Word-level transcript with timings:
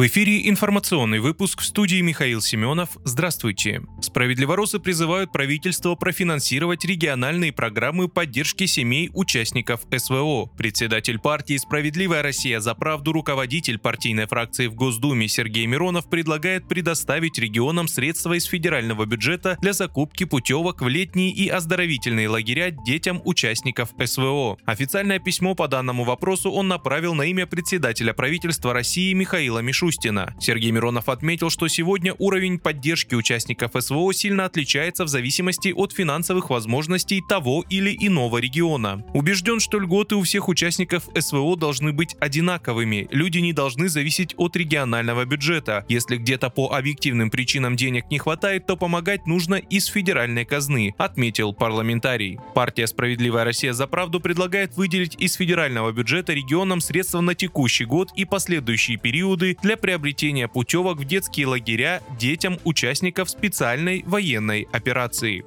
В 0.00 0.06
эфире 0.06 0.48
информационный 0.48 1.20
выпуск 1.20 1.60
в 1.60 1.64
студии 1.66 2.00
Михаил 2.00 2.40
Семенов. 2.40 2.88
Здравствуйте. 3.04 3.82
Справедливоросы 4.00 4.78
призывают 4.78 5.30
правительство 5.30 5.94
профинансировать 5.94 6.86
региональные 6.86 7.52
программы 7.52 8.08
поддержки 8.08 8.64
семей 8.64 9.10
участников 9.12 9.82
СВО. 9.94 10.46
Председатель 10.56 11.18
партии 11.18 11.58
«Справедливая 11.58 12.22
Россия 12.22 12.60
за 12.60 12.74
правду» 12.74 13.12
руководитель 13.12 13.78
партийной 13.78 14.26
фракции 14.26 14.68
в 14.68 14.74
Госдуме 14.74 15.28
Сергей 15.28 15.66
Миронов 15.66 16.08
предлагает 16.08 16.66
предоставить 16.66 17.38
регионам 17.38 17.86
средства 17.86 18.32
из 18.32 18.46
федерального 18.46 19.04
бюджета 19.04 19.58
для 19.60 19.74
закупки 19.74 20.24
путевок 20.24 20.80
в 20.80 20.88
летние 20.88 21.30
и 21.30 21.46
оздоровительные 21.48 22.30
лагеря 22.30 22.70
детям 22.70 23.20
участников 23.26 23.90
СВО. 24.02 24.56
Официальное 24.64 25.18
письмо 25.18 25.54
по 25.54 25.68
данному 25.68 26.04
вопросу 26.04 26.50
он 26.50 26.68
направил 26.68 27.14
на 27.14 27.24
имя 27.24 27.46
председателя 27.46 28.14
правительства 28.14 28.72
России 28.72 29.12
Михаила 29.12 29.58
Мишустина 29.58 29.89
Мишустина. 29.90 30.34
Сергей 30.38 30.70
Миронов 30.70 31.08
отметил, 31.08 31.50
что 31.50 31.66
сегодня 31.66 32.14
уровень 32.18 32.60
поддержки 32.60 33.16
участников 33.16 33.72
СВО 33.76 34.12
сильно 34.12 34.44
отличается 34.44 35.04
в 35.04 35.08
зависимости 35.08 35.72
от 35.74 35.92
финансовых 35.92 36.50
возможностей 36.50 37.20
того 37.28 37.64
или 37.68 37.96
иного 37.98 38.38
региона. 38.38 39.04
Убежден, 39.14 39.58
что 39.58 39.80
льготы 39.80 40.14
у 40.14 40.22
всех 40.22 40.48
участников 40.48 41.08
СВО 41.18 41.56
должны 41.56 41.92
быть 41.92 42.14
одинаковыми. 42.20 43.08
Люди 43.10 43.38
не 43.38 43.52
должны 43.52 43.88
зависеть 43.88 44.34
от 44.36 44.54
регионального 44.56 45.24
бюджета. 45.24 45.84
Если 45.88 46.18
где-то 46.18 46.50
по 46.50 46.68
объективным 46.72 47.30
причинам 47.30 47.74
денег 47.74 48.04
не 48.10 48.18
хватает, 48.18 48.66
то 48.66 48.76
помогать 48.76 49.26
нужно 49.26 49.56
из 49.56 49.86
федеральной 49.86 50.44
казны, 50.44 50.94
отметил 50.98 51.52
парламентарий. 51.52 52.38
Партия 52.54 52.86
«Справедливая 52.86 53.44
Россия 53.44 53.72
за 53.72 53.88
правду» 53.88 54.20
предлагает 54.20 54.76
выделить 54.76 55.16
из 55.18 55.34
федерального 55.34 55.90
бюджета 55.90 56.32
регионам 56.32 56.80
средства 56.80 57.20
на 57.20 57.34
текущий 57.34 57.84
год 57.84 58.10
и 58.14 58.24
последующие 58.24 58.96
периоды 58.96 59.56
для 59.62 59.79
приобретения 59.80 60.48
путевок 60.48 60.98
в 60.98 61.04
детские 61.04 61.46
лагеря 61.46 62.02
детям 62.18 62.58
участников 62.64 63.30
специальной 63.30 64.02
военной 64.06 64.68
операции. 64.72 65.44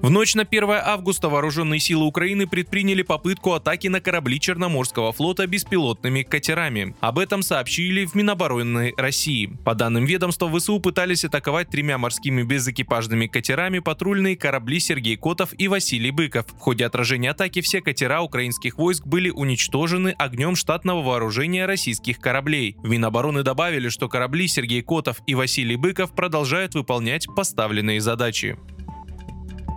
В 0.00 0.10
ночь 0.10 0.36
на 0.36 0.42
1 0.42 0.70
августа 0.70 1.28
вооруженные 1.28 1.80
силы 1.80 2.06
Украины 2.06 2.46
предприняли 2.46 3.02
попытку 3.02 3.54
атаки 3.54 3.88
на 3.88 4.00
корабли 4.00 4.38
Черноморского 4.38 5.12
флота 5.12 5.46
беспилотными 5.48 6.22
катерами. 6.22 6.94
Об 7.00 7.18
этом 7.18 7.42
сообщили 7.42 8.04
в 8.04 8.14
Минобороны 8.14 8.94
России. 8.96 9.58
По 9.64 9.74
данным 9.74 10.04
ведомства, 10.04 10.48
ВСУ 10.56 10.78
пытались 10.78 11.24
атаковать 11.24 11.68
тремя 11.70 11.98
морскими 11.98 12.44
безэкипажными 12.44 13.26
катерами 13.26 13.80
патрульные 13.80 14.36
корабли 14.36 14.78
Сергей 14.78 15.16
Котов 15.16 15.50
и 15.58 15.66
Василий 15.66 16.12
Быков. 16.12 16.46
В 16.46 16.58
ходе 16.58 16.86
отражения 16.86 17.30
атаки 17.30 17.60
все 17.60 17.80
катера 17.80 18.20
украинских 18.20 18.78
войск 18.78 19.04
были 19.04 19.30
уничтожены 19.30 20.14
огнем 20.16 20.54
штатного 20.54 21.02
вооружения 21.02 21.66
российских 21.66 22.20
кораблей. 22.20 22.76
В 22.78 22.88
Минобороны 22.88 23.42
добавили, 23.42 23.88
что 23.88 24.08
корабли 24.08 24.46
Сергей 24.46 24.82
Котов 24.82 25.16
и 25.26 25.34
Василий 25.34 25.76
Быков 25.76 26.12
продолжают 26.12 26.76
выполнять 26.76 27.26
поставленные 27.34 28.00
задачи. 28.00 28.56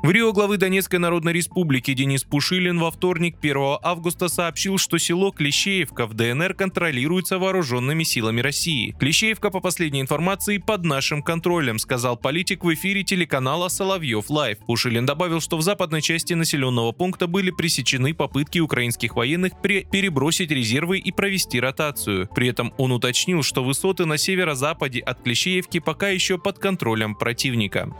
В 0.03 0.09
Рио 0.09 0.33
главы 0.33 0.57
Донецкой 0.57 0.97
Народной 0.97 1.31
Республики 1.31 1.93
Денис 1.93 2.23
Пушилин 2.23 2.79
во 2.79 2.89
вторник 2.89 3.35
1 3.39 3.77
августа 3.83 4.29
сообщил, 4.29 4.79
что 4.79 4.97
село 4.97 5.29
Клещеевка 5.29 6.07
в 6.07 6.15
ДНР 6.15 6.55
контролируется 6.55 7.37
вооруженными 7.37 8.01
силами 8.01 8.41
России. 8.41 8.95
Клещеевка, 8.99 9.51
по 9.51 9.59
последней 9.59 10.01
информации, 10.01 10.57
под 10.57 10.85
нашим 10.85 11.21
контролем, 11.21 11.77
сказал 11.77 12.17
политик 12.17 12.63
в 12.63 12.73
эфире 12.73 13.03
телеканала 13.03 13.67
Соловьев 13.67 14.31
Лайв. 14.31 14.57
Пушилин 14.65 15.05
добавил, 15.05 15.39
что 15.39 15.55
в 15.57 15.61
западной 15.61 16.01
части 16.01 16.33
населенного 16.33 16.93
пункта 16.93 17.27
были 17.27 17.51
пресечены 17.51 18.15
попытки 18.15 18.57
украинских 18.57 19.15
военных 19.15 19.53
перебросить 19.61 20.49
резервы 20.49 20.97
и 20.97 21.11
провести 21.11 21.59
ротацию. 21.59 22.27
При 22.33 22.47
этом 22.47 22.73
он 22.79 22.91
уточнил, 22.91 23.43
что 23.43 23.63
высоты 23.63 24.07
на 24.07 24.17
северо-западе 24.17 24.99
от 25.01 25.21
Клещеевки 25.21 25.79
пока 25.79 26.09
еще 26.09 26.39
под 26.39 26.57
контролем 26.57 27.13
противника. 27.13 27.93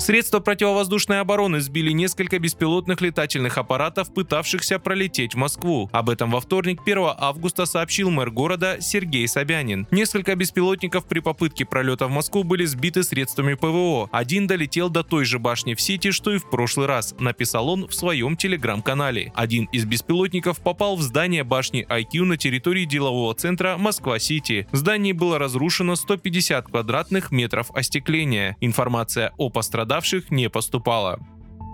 Средства 0.00 0.38
противовоздушной 0.38 1.18
обороны 1.18 1.60
сбили 1.60 1.90
несколько 1.90 2.38
беспилотных 2.38 3.00
летательных 3.00 3.58
аппаратов, 3.58 4.14
пытавшихся 4.14 4.78
пролететь 4.78 5.34
в 5.34 5.36
Москву. 5.36 5.90
Об 5.92 6.08
этом 6.08 6.30
во 6.30 6.40
вторник 6.40 6.82
1 6.86 6.98
августа 7.18 7.66
сообщил 7.66 8.08
мэр 8.08 8.30
города 8.30 8.76
Сергей 8.80 9.26
Собянин. 9.26 9.88
Несколько 9.90 10.36
беспилотников 10.36 11.04
при 11.06 11.18
попытке 11.18 11.64
пролета 11.64 12.06
в 12.06 12.12
Москву 12.12 12.44
были 12.44 12.64
сбиты 12.64 13.02
средствами 13.02 13.54
ПВО. 13.54 14.08
Один 14.12 14.46
долетел 14.46 14.88
до 14.88 15.02
той 15.02 15.24
же 15.24 15.40
башни 15.40 15.74
в 15.74 15.80
Сити, 15.80 16.12
что 16.12 16.32
и 16.32 16.38
в 16.38 16.48
прошлый 16.48 16.86
раз, 16.86 17.16
написал 17.18 17.68
он 17.68 17.88
в 17.88 17.92
своем 17.92 18.36
телеграм-канале. 18.36 19.32
Один 19.34 19.64
из 19.72 19.84
беспилотников 19.84 20.60
попал 20.60 20.94
в 20.94 21.02
здание 21.02 21.42
башни 21.42 21.84
IQ 21.90 22.22
на 22.22 22.36
территории 22.36 22.84
делового 22.84 23.34
центра 23.34 23.76
Москва-Сити. 23.76 24.68
В 24.70 24.76
здании 24.76 25.12
было 25.12 25.40
разрушено 25.40 25.96
150 25.96 26.68
квадратных 26.68 27.32
метров 27.32 27.72
остекления. 27.72 28.56
Информация 28.60 29.32
о 29.36 29.50
пострадавших 29.50 29.87
пострадавших 29.88 30.30
не 30.30 30.50
поступало. 30.50 31.18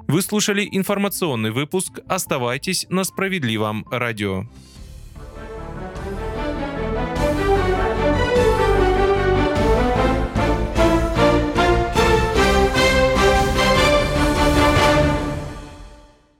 Вы 0.06 0.22
слушали 0.22 0.68
информационный 0.70 1.50
выпуск. 1.50 1.98
Оставайтесь 2.08 2.86
на 2.88 3.04
справедливом 3.04 3.84
радио. 3.90 4.44